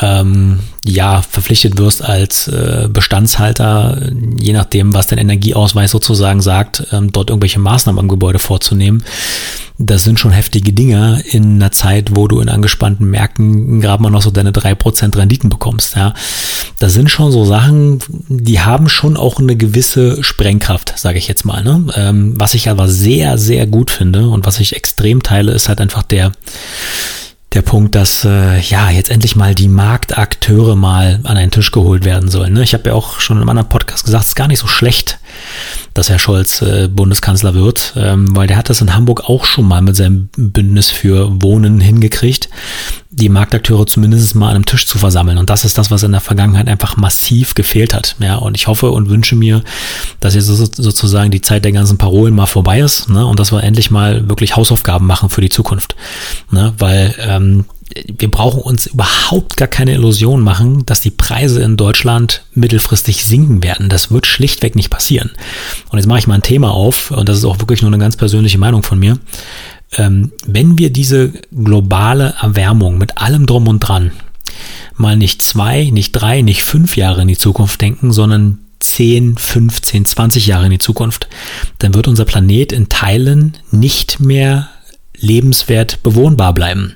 [0.00, 7.12] ähm, ja, verpflichtet wirst als äh, Bestandshalter, je nachdem, was dein Energieausweis sozusagen sagt, ähm,
[7.12, 9.04] dort irgendwelche Maßnahmen am Gebäude vorzunehmen.
[9.78, 14.10] Das sind schon heftige Dinge in einer Zeit, wo du in angespannten Märkten gerade mal
[14.10, 15.96] noch so deine drei Prozent Renditen bekommst.
[15.96, 16.14] Ja.
[16.78, 21.44] Das sind schon so Sachen, die haben schon auch eine gewisse Sprengkraft, sage ich jetzt
[21.44, 21.62] mal.
[21.62, 21.86] Ne?
[21.94, 25.80] Ähm, was ich aber sehr, sehr gut finde und was ich extrem teile, ist halt
[25.80, 26.32] einfach der
[27.54, 32.04] der Punkt, dass äh, ja jetzt endlich mal die Marktakteure mal an einen Tisch geholt
[32.04, 32.52] werden sollen.
[32.52, 32.62] Ne?
[32.62, 34.66] Ich habe ja auch schon in einem anderen Podcast gesagt, es ist gar nicht so
[34.66, 35.18] schlecht,
[35.94, 39.66] dass Herr Scholz äh, Bundeskanzler wird, ähm, weil der hat das in Hamburg auch schon
[39.68, 42.48] mal mit seinem Bündnis für Wohnen hingekriegt,
[43.16, 45.38] die Marktakteure zumindest mal an einem Tisch zu versammeln.
[45.38, 48.16] Und das ist das, was in der Vergangenheit einfach massiv gefehlt hat.
[48.18, 49.62] Ja, und ich hoffe und wünsche mir,
[50.20, 53.24] dass jetzt sozusagen die Zeit der ganzen Parolen mal vorbei ist ne?
[53.26, 55.94] und dass wir endlich mal wirklich Hausaufgaben machen für die Zukunft.
[56.50, 56.72] Ne?
[56.78, 57.64] Weil ähm,
[58.18, 63.62] wir brauchen uns überhaupt gar keine Illusion machen, dass die Preise in Deutschland mittelfristig sinken
[63.62, 63.88] werden.
[63.88, 65.30] Das wird schlichtweg nicht passieren.
[65.90, 67.98] Und jetzt mache ich mal ein Thema auf, und das ist auch wirklich nur eine
[67.98, 69.18] ganz persönliche Meinung von mir.
[69.96, 74.12] Ähm, wenn wir diese globale Erwärmung mit allem drum und dran
[74.96, 80.04] mal nicht zwei, nicht drei, nicht fünf Jahre in die Zukunft denken, sondern 10, 15,
[80.04, 81.28] 20 Jahre in die Zukunft,
[81.78, 84.68] dann wird unser Planet in Teilen nicht mehr
[85.16, 86.94] lebenswert bewohnbar bleiben.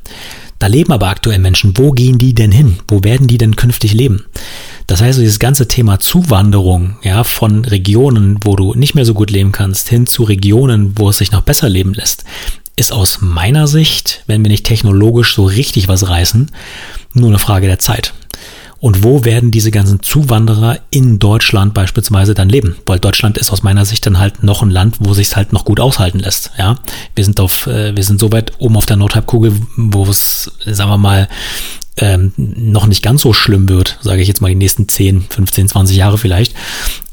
[0.59, 1.77] Da leben aber aktuell Menschen.
[1.77, 2.79] Wo gehen die denn hin?
[2.89, 4.25] Wo werden die denn künftig leben?
[4.89, 9.31] Das heißt, dieses ganze Thema Zuwanderung, ja, von Regionen, wo du nicht mehr so gut
[9.31, 12.25] leben kannst, hin zu Regionen, wo es sich noch besser leben lässt,
[12.79, 16.51] ist aus meiner Sicht, wenn wir nicht technologisch so richtig was reißen,
[17.13, 18.15] nur eine Frage der Zeit.
[18.81, 22.77] Und wo werden diese ganzen Zuwanderer in Deutschland beispielsweise dann leben?
[22.87, 25.65] Weil Deutschland ist aus meiner Sicht dann halt noch ein Land, wo sich halt noch
[25.65, 26.53] gut aushalten lässt.
[26.57, 26.79] Ja,
[27.17, 30.91] wir sind auf, äh, wir sind so weit oben auf der Nordhalbkugel, wo es, sagen
[30.91, 31.29] wir mal,
[31.99, 35.69] ähm, noch nicht ganz so schlimm wird, sage ich jetzt mal die nächsten 10, 15,
[35.69, 36.55] 20 Jahre vielleicht.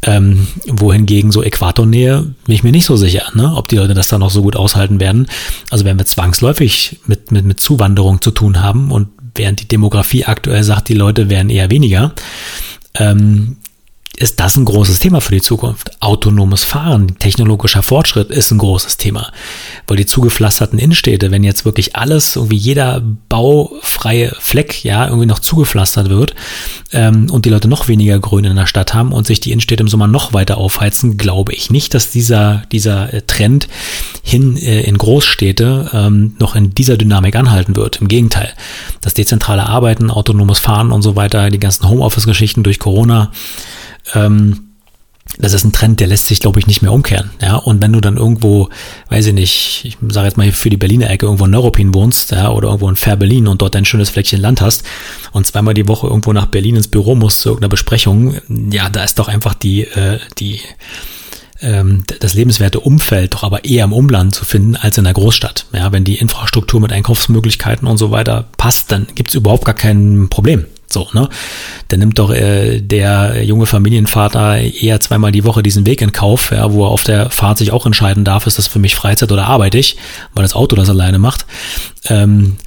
[0.04, 3.54] Ähm, wohingegen so Äquatornähe bin ich mir nicht so sicher, ne?
[3.56, 5.28] ob die Leute das dann noch so gut aushalten werden.
[5.72, 10.26] Also werden wir zwangsläufig mit, mit, mit Zuwanderung zu tun haben und während die Demografie
[10.26, 12.14] aktuell sagt, die Leute werden eher weniger,
[12.94, 13.58] ähm,
[14.18, 16.02] ist das ein großes Thema für die Zukunft.
[16.02, 19.32] Autonomes Fahren, technologischer Fortschritt ist ein großes Thema.
[19.88, 25.40] Weil die zugepflasterten Innenstädte, wenn jetzt wirklich alles, irgendwie jeder baufreie Fleck, ja, irgendwie noch
[25.40, 26.34] zugepflastert wird
[26.94, 29.82] ähm, und die Leute noch weniger Grün in der Stadt haben und sich die Innenstädte
[29.82, 33.68] im Sommer noch weiter aufheizen, glaube ich nicht, dass dieser, dieser äh, Trend
[34.24, 38.02] hin äh, in Großstädte ähm, noch in dieser Dynamik anhalten wird.
[38.02, 38.54] Im Gegenteil.
[39.02, 43.32] Das dezentrale Arbeiten, autonomes Fahren und so weiter, die ganzen Homeoffice-Geschichten durch Corona,
[44.14, 44.66] ähm,
[45.40, 47.32] das ist ein Trend, der lässt sich, glaube ich, nicht mehr umkehren.
[47.42, 48.70] Ja, und wenn du dann irgendwo,
[49.10, 52.32] weiß ich nicht, ich sage jetzt mal für die Berliner Ecke irgendwo in Neuruppin wohnst,
[52.32, 54.84] ja, oder irgendwo in Fair Berlin und dort ein schönes Fleckchen Land hast
[55.32, 58.36] und zweimal die Woche irgendwo nach Berlin ins Büro musst zu irgendeiner Besprechung,
[58.72, 60.62] ja, da ist doch einfach die, äh, die,
[61.60, 65.66] ähm, das lebenswerte Umfeld doch aber eher im Umland zu finden als in der Großstadt.
[65.74, 70.28] Ja, wenn die Infrastruktur mit Einkaufsmöglichkeiten und so weiter passt, dann gibt's überhaupt gar kein
[70.30, 70.66] Problem.
[70.88, 71.30] So, ne?
[71.88, 76.52] Dann nimmt doch äh, der junge Familienvater eher zweimal die Woche diesen Weg in Kauf,
[76.52, 79.32] ja, wo er auf der Fahrt sich auch entscheiden darf, ist das für mich Freizeit
[79.32, 79.98] oder arbeite ich,
[80.34, 81.46] weil das Auto das alleine macht.
[82.08, 82.58] Ähm,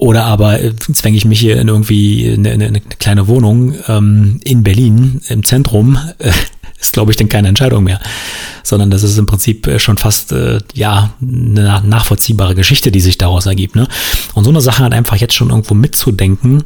[0.00, 4.40] oder aber äh, zwänge ich mich hier in irgendwie eine, eine, eine kleine Wohnung ähm,
[4.44, 5.98] in Berlin im Zentrum.
[6.18, 6.32] Äh,
[6.80, 8.00] ist, glaube ich, dann keine Entscheidung mehr,
[8.62, 13.18] sondern das ist im Prinzip äh, schon fast äh, ja eine nachvollziehbare Geschichte, die sich
[13.18, 13.76] daraus ergibt.
[13.76, 13.86] Ne?
[14.34, 16.64] Und so eine Sache hat einfach jetzt schon irgendwo mitzudenken,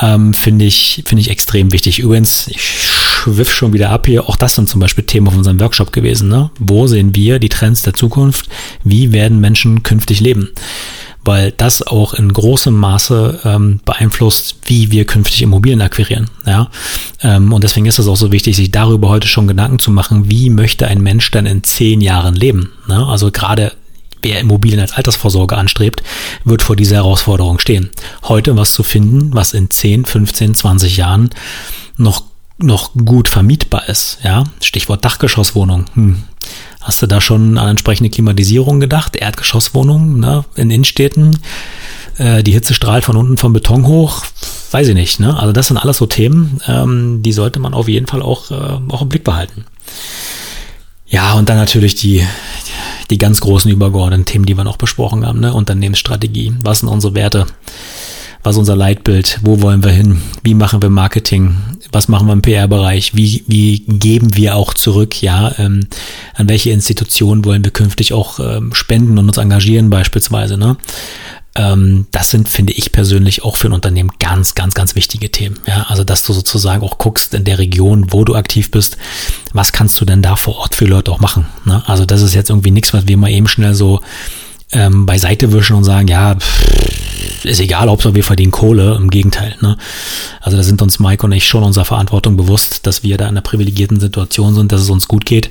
[0.00, 1.98] ähm, finde ich finde ich extrem wichtig.
[1.98, 4.28] Übrigens, ich schwiff schon wieder ab hier.
[4.28, 6.28] Auch das sind zum Beispiel Themen auf unserem Workshop gewesen.
[6.28, 6.50] Ne?
[6.58, 8.48] Wo sehen wir die Trends der Zukunft?
[8.84, 10.48] Wie werden Menschen künftig leben?
[11.24, 16.28] weil das auch in großem Maße ähm, beeinflusst, wie wir künftig Immobilien akquirieren.
[16.46, 16.68] Ja?
[17.20, 20.30] Ähm, und deswegen ist es auch so wichtig, sich darüber heute schon Gedanken zu machen,
[20.30, 22.72] wie möchte ein Mensch denn in zehn Jahren leben.
[22.88, 23.06] Ne?
[23.06, 23.72] Also gerade
[24.22, 26.02] wer Immobilien als Altersvorsorge anstrebt,
[26.44, 27.90] wird vor dieser Herausforderung stehen.
[28.24, 31.30] Heute was zu finden, was in 10, 15, 20 Jahren
[31.96, 32.24] noch
[32.58, 34.18] noch gut vermietbar ist.
[34.22, 35.86] Ja, Stichwort Dachgeschosswohnung.
[35.94, 36.22] Hm.
[36.80, 39.16] Hast du da schon an entsprechende Klimatisierung gedacht?
[39.16, 40.44] Erdgeschosswohnungen ne?
[40.54, 41.38] in Innenstädten?
[42.18, 44.22] Äh, die Hitze strahlt von unten vom Beton hoch?
[44.70, 45.20] Weiß ich nicht.
[45.20, 45.38] Ne?
[45.38, 48.78] Also das sind alles so Themen, ähm, die sollte man auf jeden Fall auch, äh,
[48.88, 49.64] auch im Blick behalten.
[51.06, 52.26] Ja, und dann natürlich die,
[53.12, 55.38] die ganz großen übergeordneten Themen, die wir noch besprochen haben.
[55.38, 55.52] Ne?
[55.52, 56.54] Unternehmensstrategie.
[56.62, 57.46] Was sind unsere Werte?
[58.42, 61.56] was ist unser Leitbild, wo wollen wir hin, wie machen wir Marketing,
[61.92, 65.86] was machen wir im PR-Bereich, wie, wie geben wir auch zurück, ja, ähm,
[66.34, 70.76] an welche Institutionen wollen wir künftig auch ähm, spenden und uns engagieren beispielsweise, ne?
[71.54, 75.58] Ähm, das sind, finde ich persönlich, auch für ein Unternehmen ganz, ganz, ganz wichtige Themen.
[75.66, 78.96] Ja, also dass du sozusagen auch guckst in der Region, wo du aktiv bist,
[79.52, 81.46] was kannst du denn da vor Ort für Leute auch machen?
[81.64, 81.82] Ne?
[81.86, 84.00] Also das ist jetzt irgendwie nichts, was wir mal eben schnell so
[84.72, 89.56] ähm, beiseite wischen und sagen, ja, pff, ist egal, Hauptsache wir verdienen Kohle, im Gegenteil.
[89.60, 89.76] Ne?
[90.40, 93.30] Also da sind uns Mike und ich schon unserer Verantwortung bewusst, dass wir da in
[93.30, 95.50] einer privilegierten Situation sind, dass es uns gut geht.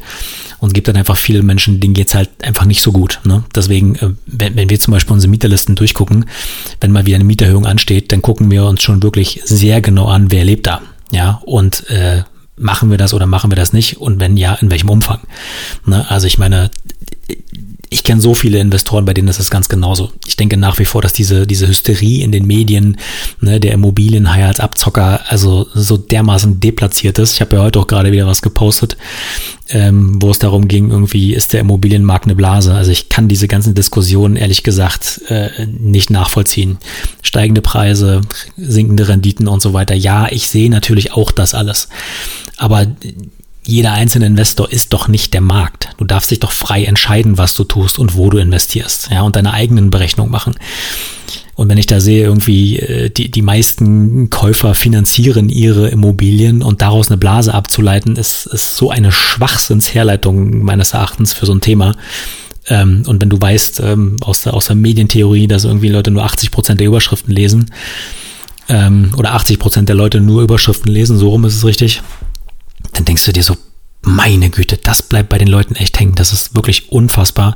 [0.59, 3.19] Und es gibt dann einfach viele Menschen, denen geht's halt einfach nicht so gut.
[3.23, 3.43] Ne?
[3.55, 6.25] Deswegen, äh, wenn, wenn wir zum Beispiel unsere Mieterlisten durchgucken,
[6.79, 10.31] wenn mal wieder eine Mieterhöhung ansteht, dann gucken wir uns schon wirklich sehr genau an,
[10.31, 10.81] wer lebt da.
[11.11, 12.23] Ja, und äh,
[12.55, 15.19] machen wir das oder machen wir das nicht und wenn ja, in welchem Umfang.
[15.85, 16.09] Ne?
[16.09, 16.69] Also ich meine,
[17.93, 20.11] ich kenne so viele Investoren, bei denen ist es ganz genauso.
[20.25, 22.95] Ich denke nach wie vor, dass diese, diese Hysterie in den Medien,
[23.41, 27.33] ne, der Immobilienhai als Abzocker, also so dermaßen deplatziert ist.
[27.33, 28.95] Ich habe ja heute auch gerade wieder was gepostet,
[29.67, 32.73] ähm, wo es darum ging, irgendwie ist der Immobilienmarkt eine Blase.
[32.73, 36.77] Also ich kann diese ganzen Diskussionen ehrlich gesagt äh, nicht nachvollziehen.
[37.21, 38.21] Steigende Preise,
[38.55, 39.95] sinkende Renditen und so weiter.
[39.95, 41.89] Ja, ich sehe natürlich auch das alles.
[42.55, 42.87] Aber
[43.63, 45.89] jeder einzelne Investor ist doch nicht der Markt.
[45.97, 49.35] Du darfst dich doch frei entscheiden, was du tust und wo du investierst, ja, und
[49.35, 50.55] deine eigenen Berechnungen machen.
[51.55, 56.81] Und wenn ich da sehe, irgendwie äh, die, die meisten Käufer finanzieren ihre Immobilien und
[56.81, 61.95] daraus eine Blase abzuleiten, ist, ist so eine Schwachsinnsherleitung meines Erachtens für so ein Thema.
[62.67, 66.23] Ähm, und wenn du weißt ähm, aus, der, aus der Medientheorie, dass irgendwie Leute nur
[66.23, 67.71] 80 Prozent der Überschriften lesen
[68.69, 72.01] ähm, oder 80 Prozent der Leute nur Überschriften lesen, so rum ist es richtig,
[73.01, 73.57] dann denkst du dir so,
[74.03, 76.13] meine Güte, das bleibt bei den Leuten echt hängen.
[76.13, 77.55] Das ist wirklich unfassbar.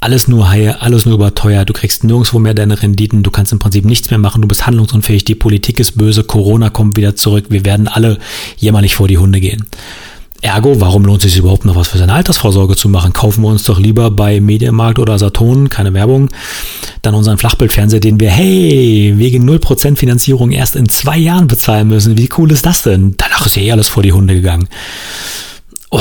[0.00, 1.68] Alles nur Haie, alles nur überteuert.
[1.68, 3.22] Du kriegst nirgendwo mehr deine Renditen.
[3.22, 4.42] Du kannst im Prinzip nichts mehr machen.
[4.42, 5.24] Du bist handlungsunfähig.
[5.24, 6.24] Die Politik ist böse.
[6.24, 7.46] Corona kommt wieder zurück.
[7.48, 8.18] Wir werden alle
[8.58, 9.64] jämmerlich vor die Hunde gehen.
[10.42, 13.12] Ergo, warum lohnt es sich überhaupt noch was für seine Altersvorsorge zu machen?
[13.12, 16.28] Kaufen wir uns doch lieber bei Medienmarkt oder Saturn, keine Werbung,
[17.02, 22.18] dann unseren Flachbildfernseher, den wir, hey, wegen 0% Finanzierung erst in zwei Jahren bezahlen müssen.
[22.18, 23.14] Wie cool ist das denn?
[23.16, 24.68] Danach ist ja eh alles vor die Hunde gegangen.
[25.90, 26.00] Oh,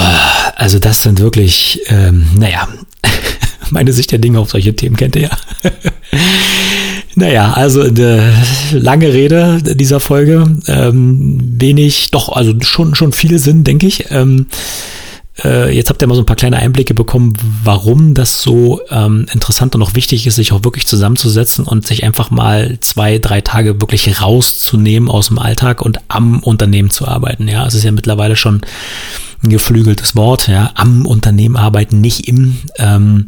[0.56, 2.68] also das sind wirklich, ähm, naja,
[3.70, 5.72] meine Sicht der Dinge auf solche Themen kennt ihr ja.
[7.16, 8.34] Naja, also eine
[8.72, 14.12] lange Rede dieser Folge, ähm, wenig, doch, also schon, schon viel Sinn, denke ich.
[14.12, 14.48] Ähm,
[15.44, 19.26] äh, jetzt habt ihr mal so ein paar kleine Einblicke bekommen, warum das so ähm,
[19.34, 23.42] interessant und auch wichtig ist, sich auch wirklich zusammenzusetzen und sich einfach mal zwei, drei
[23.42, 27.48] Tage wirklich rauszunehmen aus dem Alltag und am Unternehmen zu arbeiten.
[27.48, 28.62] Ja, es ist ja mittlerweile schon
[29.44, 32.58] ein geflügeltes Wort, ja, am Unternehmen arbeiten, nicht im.
[32.78, 33.28] Ähm,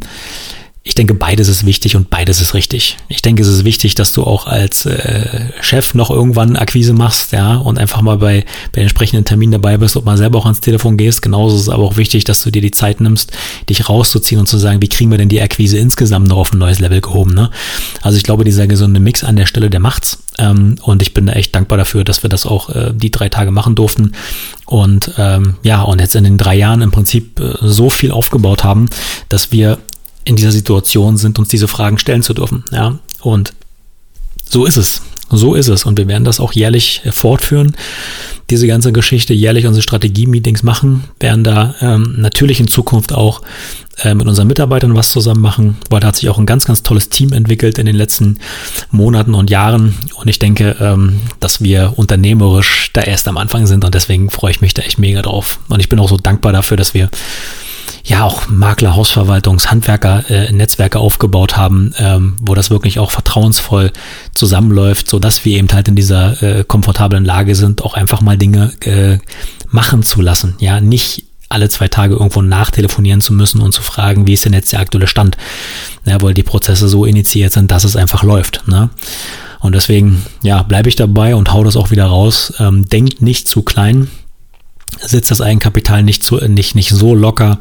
[0.87, 2.95] ich denke, beides ist wichtig und beides ist richtig.
[3.09, 7.33] Ich denke, es ist wichtig, dass du auch als äh, Chef noch irgendwann Akquise machst,
[7.33, 10.61] ja, und einfach mal bei, bei entsprechenden Terminen dabei bist, ob mal selber auch ans
[10.61, 11.21] Telefon gehst.
[11.21, 13.33] Genauso ist es aber auch wichtig, dass du dir die Zeit nimmst,
[13.69, 16.57] dich rauszuziehen und zu sagen, wie kriegen wir denn die Akquise insgesamt noch auf ein
[16.57, 17.51] neues Level gehoben, ne?
[18.01, 20.19] Also ich glaube, dieser gesunde Mix an der Stelle, der macht's.
[20.37, 23.27] Ähm, und ich bin da echt dankbar dafür, dass wir das auch äh, die drei
[23.27, 24.13] Tage machen durften.
[24.65, 28.63] Und ähm, ja, und jetzt in den drei Jahren im Prinzip äh, so viel aufgebaut
[28.63, 28.87] haben,
[29.27, 29.79] dass wir
[30.27, 32.65] in dieser Situation sind, uns diese Fragen stellen zu dürfen.
[32.71, 33.53] Ja, und
[34.49, 35.01] so ist es.
[35.29, 35.85] So ist es.
[35.85, 37.75] Und wir werden das auch jährlich äh, fortführen.
[38.49, 43.41] Diese ganze Geschichte, jährlich unsere Strategie-Meetings machen, werden da ähm, natürlich in Zukunft auch
[44.03, 46.83] äh, mit unseren Mitarbeitern was zusammen machen, weil da hat sich auch ein ganz, ganz
[46.83, 48.39] tolles Team entwickelt in den letzten
[48.91, 49.95] Monaten und Jahren.
[50.15, 54.51] Und ich denke, ähm, dass wir unternehmerisch da erst am Anfang sind und deswegen freue
[54.51, 55.59] ich mich da echt mega drauf.
[55.67, 57.09] Und ich bin auch so dankbar dafür, dass wir
[58.07, 63.91] ja auch Makler, Hausverwaltungs, Handwerker, äh, Netzwerke aufgebaut haben, ähm, wo das wirklich auch vertrauensvoll
[64.33, 68.37] zusammenläuft, so dass wir eben halt in dieser äh, komfortablen Lage sind, auch einfach mal
[68.37, 69.19] Dinge äh,
[69.69, 70.55] machen zu lassen.
[70.59, 74.53] Ja, nicht alle zwei Tage irgendwo nachtelefonieren zu müssen und zu fragen, wie ist denn
[74.53, 75.37] jetzt der aktuelle Stand?
[76.05, 78.67] Ja, weil die Prozesse so initiiert sind, dass es einfach läuft.
[78.67, 78.89] Ne?
[79.59, 82.53] Und deswegen, ja, bleibe ich dabei und hau das auch wieder raus.
[82.59, 84.09] Ähm, denkt nicht zu klein
[85.01, 87.59] sitzt das Eigenkapital nicht so, nicht, nicht so locker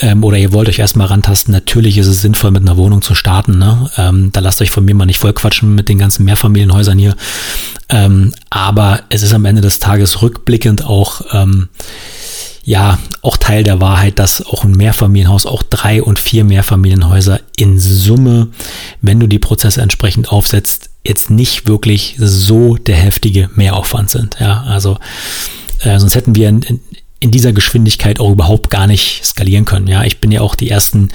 [0.00, 3.14] ähm, oder ihr wollt euch erstmal rantasten, natürlich ist es sinnvoll, mit einer Wohnung zu
[3.14, 3.58] starten.
[3.58, 3.90] Ne?
[3.96, 7.14] Ähm, da lasst euch von mir mal nicht vollquatschen mit den ganzen Mehrfamilienhäusern hier.
[7.88, 11.68] Ähm, aber es ist am Ende des Tages rückblickend auch ähm,
[12.66, 17.78] ja auch Teil der Wahrheit, dass auch ein Mehrfamilienhaus, auch drei und vier Mehrfamilienhäuser in
[17.78, 18.48] Summe,
[19.00, 24.36] wenn du die Prozesse entsprechend aufsetzt, jetzt nicht wirklich so der heftige Mehraufwand sind.
[24.40, 24.98] Ja, also
[25.80, 26.80] äh, sonst hätten wir in, in,
[27.18, 29.86] in dieser Geschwindigkeit auch überhaupt gar nicht skalieren können.
[29.86, 31.08] Ja, ich bin ja auch die ersten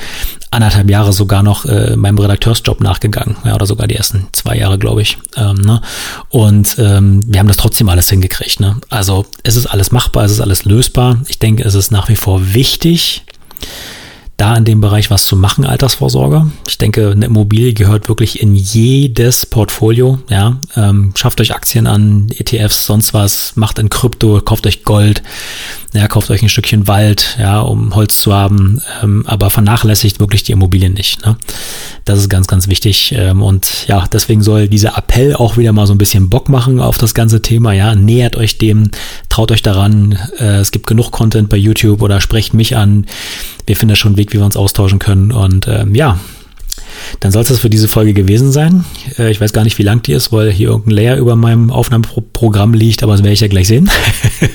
[0.50, 4.80] anderthalb Jahre sogar noch äh, meinem Redakteursjob nachgegangen, ja, oder sogar die ersten zwei Jahre,
[4.80, 5.17] glaube ich.
[5.38, 5.82] Ähm, ne?
[6.30, 8.60] Und ähm, wir haben das trotzdem alles hingekriegt.
[8.60, 8.78] Ne?
[8.89, 11.21] Also es ist alles machbar, es ist alles lösbar.
[11.28, 13.24] Ich denke, es ist nach wie vor wichtig,
[14.41, 16.47] da in dem Bereich was zu machen, Altersvorsorge.
[16.67, 20.17] Ich denke, eine Immobilie gehört wirklich in jedes Portfolio.
[20.30, 25.21] Ja, ähm, schafft euch Aktien an, ETFs, sonst was, macht in Krypto, kauft euch Gold,
[25.93, 30.41] ja, kauft euch ein Stückchen Wald, ja, um Holz zu haben, ähm, aber vernachlässigt wirklich
[30.43, 31.25] die Immobilien nicht.
[31.25, 31.36] Ne?
[32.06, 33.13] Das ist ganz, ganz wichtig.
[33.15, 36.80] Ähm, und ja, deswegen soll dieser Appell auch wieder mal so ein bisschen Bock machen
[36.80, 37.73] auf das ganze Thema.
[37.73, 38.89] Ja, nähert euch dem,
[39.27, 40.17] traut euch daran.
[40.39, 43.06] Äh, es gibt genug Content bei YouTube oder sprecht mich an.
[43.65, 45.32] Wir finden da schon Weg, wie wir uns austauschen können.
[45.32, 46.20] Und ähm, ja,
[47.20, 48.86] dann soll es das für diese Folge gewesen sein.
[49.17, 51.72] Äh, ich weiß gar nicht, wie lang die ist, weil hier irgendein Layer über meinem
[51.72, 53.89] Aufnahmeprogramm liegt, aber das werde ich ja gleich sehen.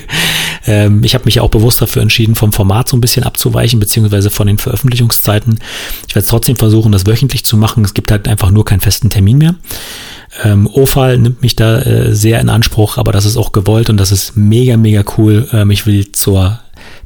[0.65, 3.79] ähm, ich habe mich ja auch bewusst dafür entschieden, vom Format so ein bisschen abzuweichen,
[3.79, 5.59] beziehungsweise von den Veröffentlichungszeiten.
[6.07, 7.83] Ich werde trotzdem versuchen, das wöchentlich zu machen.
[7.83, 9.55] Es gibt halt einfach nur keinen festen Termin mehr.
[10.43, 13.97] Ähm, OFAL nimmt mich da äh, sehr in Anspruch, aber das ist auch gewollt und
[13.97, 15.47] das ist mega, mega cool.
[15.51, 16.59] Ähm, ich will zur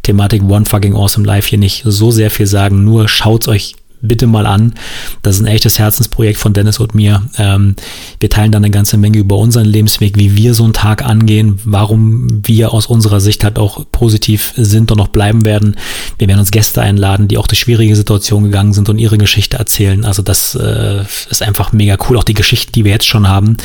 [0.03, 4.27] Thematik One Fucking Awesome Life hier nicht so sehr viel sagen, nur schaut's euch bitte
[4.27, 4.73] mal an.
[5.21, 7.21] Das ist ein echtes Herzensprojekt von Dennis und mir.
[7.37, 7.75] Ähm,
[8.19, 11.59] wir teilen dann eine ganze Menge über unseren Lebensweg, wie wir so einen Tag angehen,
[11.63, 15.75] warum wir aus unserer Sicht halt auch positiv sind und noch bleiben werden.
[16.17, 19.57] Wir werden uns Gäste einladen, die auch durch schwierige Situationen gegangen sind und ihre Geschichte
[19.57, 20.05] erzählen.
[20.05, 22.17] Also das äh, ist einfach mega cool.
[22.17, 23.57] Auch die Geschichten, die wir jetzt schon haben.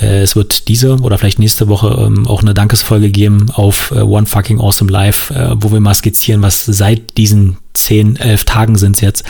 [0.00, 4.00] Äh, es wird diese oder vielleicht nächste Woche ähm, auch eine Dankesfolge geben auf äh,
[4.00, 8.76] One Fucking Awesome Life, äh, wo wir mal skizzieren, was seit diesen zehn, elf Tagen
[8.76, 9.24] sind es jetzt,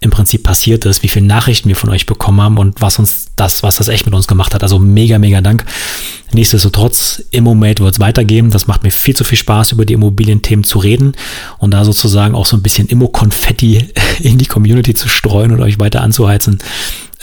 [0.00, 3.26] im Prinzip passiert ist, wie viele Nachrichten wir von euch bekommen haben und was uns
[3.36, 4.62] das, was das echt mit uns gemacht hat.
[4.62, 5.64] Also mega, mega Dank.
[6.32, 8.50] Nichtsdestotrotz, Immomate wird es weitergeben.
[8.50, 11.12] Das macht mir viel zu viel Spaß, über die Immobilienthemen zu reden
[11.58, 13.88] und da sozusagen auch so ein bisschen Immo-Konfetti
[14.20, 16.58] in die Community zu streuen und euch weiter anzuheizen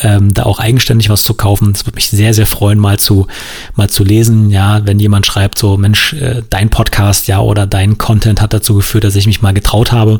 [0.01, 1.71] ähm, da auch eigenständig was zu kaufen.
[1.71, 3.27] Das würde mich sehr, sehr freuen, mal zu,
[3.75, 4.49] mal zu lesen.
[4.51, 8.75] Ja, wenn jemand schreibt, so, Mensch, äh, dein Podcast, ja, oder dein Content hat dazu
[8.75, 10.19] geführt, dass ich mich mal getraut habe.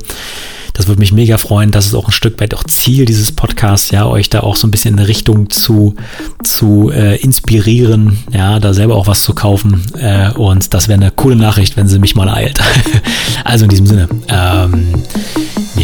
[0.74, 1.72] Das würde mich mega freuen.
[1.72, 4.68] Das ist auch ein Stück weit auch Ziel dieses Podcasts, ja, euch da auch so
[4.68, 5.96] ein bisschen in eine Richtung zu,
[6.44, 9.84] zu äh, inspirieren, ja, da selber auch was zu kaufen.
[9.98, 12.60] Äh, und das wäre eine coole Nachricht, wenn sie mich mal eilt.
[13.44, 14.94] also in diesem Sinne, ähm,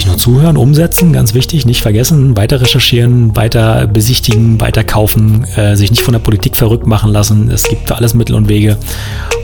[0.02, 5.76] nicht nur zuhören, umsetzen, ganz wichtig, nicht vergessen, weiter recherchieren, weiter besichtigen, weiter kaufen, äh,
[5.76, 7.52] sich nicht von der Politik verrückt machen lassen.
[7.52, 8.78] Es gibt für alles Mittel und Wege.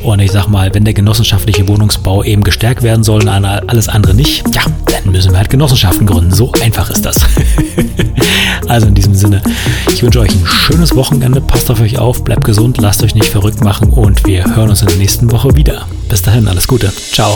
[0.03, 4.15] Und ich sag mal, wenn der genossenschaftliche Wohnungsbau eben gestärkt werden soll und alles andere
[4.15, 6.33] nicht, ja, dann müssen wir halt Genossenschaften gründen.
[6.33, 7.17] So einfach ist das.
[8.67, 9.43] also in diesem Sinne,
[9.93, 11.39] ich wünsche euch ein schönes Wochenende.
[11.39, 14.81] Passt auf euch auf, bleibt gesund, lasst euch nicht verrückt machen und wir hören uns
[14.81, 15.85] in der nächsten Woche wieder.
[16.09, 16.91] Bis dahin, alles Gute.
[17.11, 17.35] Ciao.